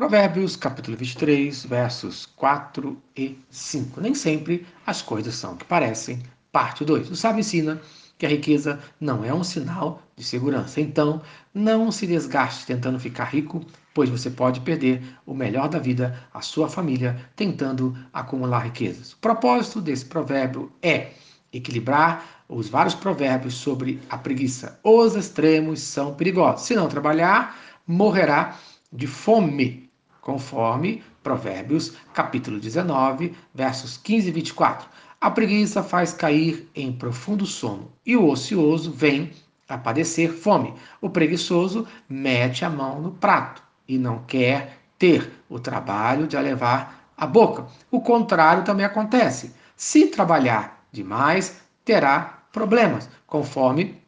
Provérbios 0.00 0.56
capítulo 0.56 0.96
23, 0.96 1.66
versos 1.66 2.24
4 2.34 2.96
e 3.14 3.38
5. 3.50 4.00
Nem 4.00 4.14
sempre 4.14 4.66
as 4.86 5.02
coisas 5.02 5.34
são 5.34 5.52
o 5.52 5.56
que 5.58 5.64
parecem. 5.66 6.22
Parte 6.50 6.86
2. 6.86 7.10
O 7.10 7.14
sábio 7.14 7.40
ensina 7.40 7.78
que 8.16 8.24
a 8.24 8.28
riqueza 8.30 8.80
não 8.98 9.22
é 9.22 9.34
um 9.34 9.44
sinal 9.44 10.00
de 10.16 10.24
segurança. 10.24 10.80
Então, 10.80 11.20
não 11.52 11.92
se 11.92 12.06
desgaste 12.06 12.64
tentando 12.64 12.98
ficar 12.98 13.24
rico, 13.24 13.60
pois 13.92 14.08
você 14.08 14.30
pode 14.30 14.60
perder 14.60 15.02
o 15.26 15.34
melhor 15.34 15.68
da 15.68 15.78
vida, 15.78 16.18
a 16.32 16.40
sua 16.40 16.66
família, 16.66 17.20
tentando 17.36 17.94
acumular 18.10 18.60
riquezas. 18.60 19.12
O 19.12 19.18
propósito 19.18 19.82
desse 19.82 20.06
provérbio 20.06 20.72
é 20.80 21.10
equilibrar 21.52 22.24
os 22.48 22.70
vários 22.70 22.94
provérbios 22.94 23.52
sobre 23.52 24.00
a 24.08 24.16
preguiça. 24.16 24.80
Os 24.82 25.14
extremos 25.14 25.82
são 25.82 26.14
perigosos. 26.14 26.66
Se 26.66 26.74
não 26.74 26.88
trabalhar, 26.88 27.54
morrerá 27.86 28.56
de 28.90 29.06
fome, 29.06 29.89
conforme 30.30 31.02
Provérbios, 31.24 31.96
capítulo 32.14 32.60
19, 32.60 33.34
versos 33.52 33.96
15 33.96 34.28
e 34.28 34.30
24. 34.30 34.88
A 35.20 35.28
preguiça 35.28 35.82
faz 35.82 36.12
cair 36.12 36.70
em 36.72 36.92
profundo 36.92 37.44
sono, 37.44 37.90
e 38.06 38.16
o 38.16 38.28
ocioso 38.28 38.92
vem 38.92 39.32
a 39.68 39.76
padecer 39.76 40.30
fome. 40.30 40.72
O 41.00 41.10
preguiçoso 41.10 41.84
mete 42.08 42.64
a 42.64 42.70
mão 42.70 43.00
no 43.00 43.10
prato 43.10 43.60
e 43.88 43.98
não 43.98 44.20
quer 44.20 44.78
ter 44.96 45.28
o 45.48 45.58
trabalho 45.58 46.28
de 46.28 46.36
a 46.36 46.40
levar 46.40 47.10
à 47.16 47.26
boca. 47.26 47.66
O 47.90 48.00
contrário 48.00 48.62
também 48.62 48.86
acontece. 48.86 49.52
Se 49.76 50.06
trabalhar 50.06 50.86
demais, 50.92 51.60
terá 51.84 52.44
problemas, 52.52 53.10
conforme 53.26 54.00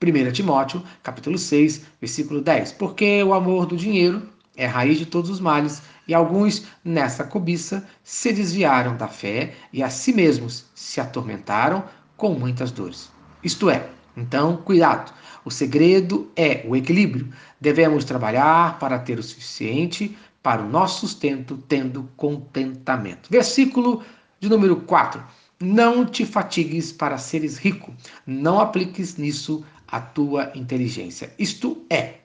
1 0.00 0.32
Timóteo, 0.32 0.84
capítulo 1.02 1.36
6, 1.36 1.84
versículo 2.00 2.40
10. 2.40 2.72
Porque 2.72 3.24
o 3.24 3.34
amor 3.34 3.66
do 3.66 3.76
dinheiro 3.76 4.31
é 4.56 4.66
raiz 4.66 4.98
de 4.98 5.06
todos 5.06 5.30
os 5.30 5.40
males, 5.40 5.82
e 6.06 6.14
alguns, 6.14 6.66
nessa 6.84 7.24
cobiça, 7.24 7.86
se 8.02 8.32
desviaram 8.32 8.96
da 8.96 9.08
fé 9.08 9.54
e 9.72 9.82
a 9.82 9.90
si 9.90 10.12
mesmos 10.12 10.66
se 10.74 11.00
atormentaram 11.00 11.84
com 12.16 12.34
muitas 12.34 12.70
dores. 12.70 13.10
Isto 13.42 13.70
é, 13.70 13.88
então, 14.16 14.56
cuidado. 14.58 15.12
O 15.44 15.50
segredo 15.50 16.30
é 16.36 16.64
o 16.66 16.76
equilíbrio. 16.76 17.32
Devemos 17.60 18.04
trabalhar 18.04 18.78
para 18.78 18.98
ter 18.98 19.18
o 19.18 19.22
suficiente 19.22 20.16
para 20.42 20.62
o 20.62 20.68
nosso 20.68 21.06
sustento, 21.06 21.56
tendo 21.68 22.08
contentamento. 22.16 23.30
Versículo 23.30 24.02
de 24.40 24.48
número 24.48 24.76
4. 24.76 25.22
Não 25.60 26.04
te 26.04 26.26
fatigues 26.26 26.90
para 26.90 27.16
seres 27.16 27.56
rico, 27.56 27.94
não 28.26 28.60
apliques 28.60 29.16
nisso 29.16 29.64
a 29.86 30.00
tua 30.00 30.50
inteligência. 30.56 31.32
Isto 31.38 31.84
é, 31.88 32.16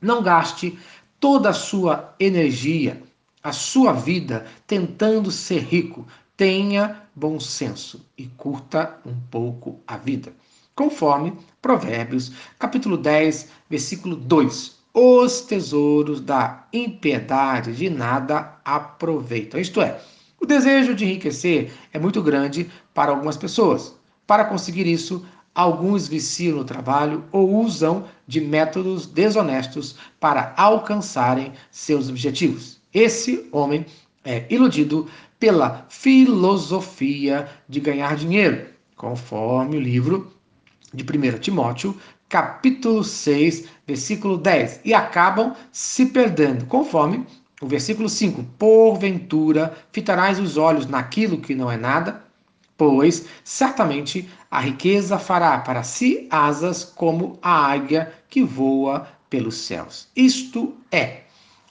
não 0.00 0.22
gaste 0.22 0.78
toda 1.20 1.50
a 1.50 1.52
sua 1.52 2.14
energia, 2.18 3.02
a 3.42 3.52
sua 3.52 3.92
vida 3.92 4.46
tentando 4.66 5.30
ser 5.30 5.62
rico. 5.62 6.06
Tenha 6.36 7.02
bom 7.14 7.38
senso 7.38 8.04
e 8.16 8.26
curta 8.26 8.98
um 9.04 9.14
pouco 9.30 9.78
a 9.86 9.98
vida. 9.98 10.32
Conforme 10.74 11.36
Provérbios, 11.60 12.32
capítulo 12.58 12.96
10, 12.96 13.48
versículo 13.68 14.16
2. 14.16 14.80
Os 14.94 15.42
tesouros 15.42 16.20
da 16.22 16.66
impiedade 16.72 17.74
de 17.76 17.90
nada 17.90 18.58
aproveitam. 18.64 19.60
Isto 19.60 19.82
é, 19.82 20.00
o 20.40 20.46
desejo 20.46 20.94
de 20.94 21.04
enriquecer 21.04 21.70
é 21.92 21.98
muito 21.98 22.22
grande 22.22 22.70
para 22.94 23.10
algumas 23.10 23.36
pessoas. 23.36 23.94
Para 24.26 24.46
conseguir 24.46 24.86
isso, 24.86 25.24
alguns 25.54 26.08
viciam 26.08 26.58
no 26.58 26.64
trabalho 26.64 27.24
ou 27.32 27.62
usam 27.62 28.04
de 28.26 28.40
métodos 28.40 29.06
desonestos 29.06 29.96
para 30.18 30.54
alcançarem 30.56 31.52
seus 31.70 32.08
objetivos. 32.08 32.80
Esse 32.92 33.48
homem 33.52 33.86
é 34.24 34.44
iludido 34.50 35.08
pela 35.38 35.86
filosofia 35.88 37.48
de 37.68 37.80
ganhar 37.80 38.16
dinheiro, 38.16 38.66
conforme 38.96 39.76
o 39.76 39.80
livro 39.80 40.32
de 40.92 41.02
1 41.02 41.38
Timóteo, 41.38 41.96
capítulo 42.28 43.02
6, 43.02 43.66
versículo 43.86 44.36
10, 44.36 44.82
e 44.84 44.92
acabam 44.92 45.54
se 45.72 46.06
perdendo, 46.06 46.66
conforme 46.66 47.26
o 47.60 47.66
versículo 47.66 48.08
5: 48.08 48.44
Porventura 48.58 49.76
fitarás 49.92 50.38
os 50.38 50.56
olhos 50.56 50.86
naquilo 50.86 51.40
que 51.40 51.54
não 51.54 51.70
é 51.70 51.76
nada, 51.76 52.22
pois 52.80 53.26
certamente 53.44 54.26
a 54.50 54.58
riqueza 54.58 55.18
fará 55.18 55.58
para 55.58 55.82
si 55.82 56.26
asas 56.30 56.82
como 56.82 57.38
a 57.42 57.70
águia 57.70 58.10
que 58.30 58.42
voa 58.42 59.06
pelos 59.28 59.56
céus. 59.56 60.08
Isto 60.16 60.74
é, 60.90 61.24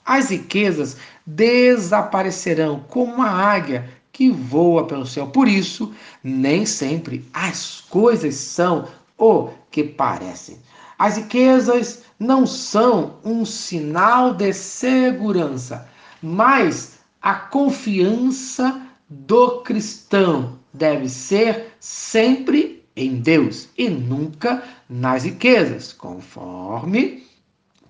as 0.06 0.30
riquezas 0.30 0.96
desaparecerão 1.26 2.84
como 2.86 3.22
a 3.22 3.28
águia 3.28 3.90
que 4.12 4.30
voa 4.30 4.86
pelo 4.86 5.04
céu. 5.04 5.26
Por 5.26 5.48
isso, 5.48 5.92
nem 6.22 6.64
sempre 6.64 7.28
as 7.32 7.80
coisas 7.90 8.36
são 8.36 8.86
o 9.18 9.48
que 9.68 9.82
parecem. 9.82 10.60
As 10.96 11.16
riquezas 11.16 12.04
não 12.20 12.46
são 12.46 13.16
um 13.24 13.44
sinal 13.44 14.32
de 14.32 14.52
segurança, 14.52 15.88
mas 16.22 17.00
a 17.20 17.34
confiança 17.34 18.80
do 19.08 19.62
cristão 19.62 20.59
deve 20.72 21.08
ser 21.08 21.74
sempre 21.78 22.84
em 22.96 23.16
Deus 23.16 23.68
e 23.76 23.88
nunca 23.88 24.62
nas 24.88 25.24
riquezas, 25.24 25.92
conforme 25.92 27.22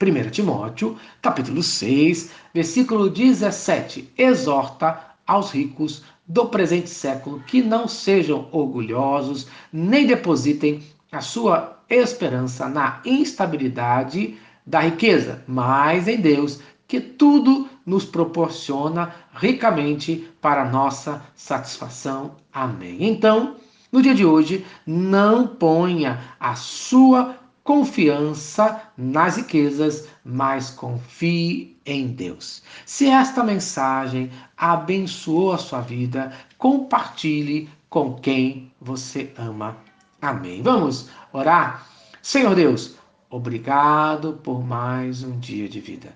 1 0.01 0.31
Timóteo, 0.31 0.97
capítulo 1.21 1.63
6, 1.63 2.31
versículo 2.55 3.11
17, 3.11 4.13
exorta 4.17 5.15
aos 5.27 5.51
ricos 5.51 6.03
do 6.27 6.47
presente 6.47 6.89
século 6.89 7.43
que 7.47 7.61
não 7.63 7.87
sejam 7.87 8.49
orgulhosos, 8.53 9.47
nem 9.73 10.07
depositem 10.07 10.83
a 11.13 11.21
sua 11.21 11.83
esperança 11.89 12.69
na 12.69 13.01
instabilidade 13.05 14.39
da 14.65 14.81
riqueza, 14.81 15.43
mas 15.47 16.07
em 16.07 16.21
Deus, 16.21 16.61
que 16.87 17.01
tudo 17.01 17.69
nos 17.91 18.05
proporciona 18.05 19.13
ricamente 19.35 20.31
para 20.41 20.65
nossa 20.65 21.21
satisfação. 21.35 22.37
Amém. 22.53 22.99
Então, 23.01 23.57
no 23.91 24.01
dia 24.01 24.15
de 24.15 24.25
hoje, 24.25 24.65
não 24.87 25.45
ponha 25.45 26.21
a 26.39 26.55
sua 26.55 27.37
confiança 27.65 28.81
nas 28.97 29.39
riquezas, 29.39 30.09
mas 30.25 30.71
confie 30.71 31.77
em 31.85 32.07
Deus. 32.07 32.63
Se 32.87 33.09
esta 33.09 33.43
mensagem 33.43 34.31
abençoou 34.57 35.53
a 35.53 35.59
sua 35.59 35.81
vida, 35.81 36.33
compartilhe 36.57 37.69
com 37.89 38.15
quem 38.15 38.71
você 38.81 39.33
ama. 39.37 39.77
Amém. 40.23 40.63
Vamos 40.63 41.11
orar? 41.33 41.89
Senhor 42.23 42.55
Deus, 42.55 42.95
obrigado 43.29 44.39
por 44.45 44.65
mais 44.65 45.25
um 45.25 45.41
dia 45.41 45.69
de 45.69 45.81
vida. 45.81 46.15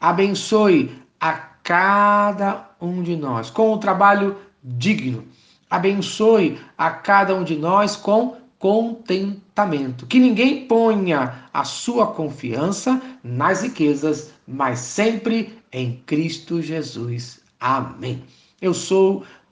Abençoe 0.00 1.03
a 1.24 1.32
cada 1.62 2.68
um 2.78 3.02
de 3.02 3.16
nós 3.16 3.48
com 3.48 3.72
um 3.72 3.78
trabalho 3.78 4.36
digno. 4.62 5.24
Abençoe 5.70 6.60
a 6.76 6.90
cada 6.90 7.34
um 7.34 7.42
de 7.42 7.56
nós 7.56 7.96
com 7.96 8.36
contentamento. 8.58 10.06
Que 10.06 10.18
ninguém 10.18 10.66
ponha 10.66 11.46
a 11.50 11.64
sua 11.64 12.08
confiança 12.08 13.00
nas 13.22 13.62
riquezas, 13.62 14.34
mas 14.46 14.80
sempre 14.80 15.58
em 15.72 16.02
Cristo 16.04 16.60
Jesus. 16.60 17.40
Amém. 17.58 18.22
Eu 18.60 18.74
sou 18.74 19.24